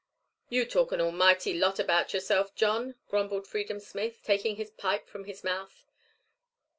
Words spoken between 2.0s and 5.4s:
yourself, John," grumbled Freedom Smith, taking his pipe from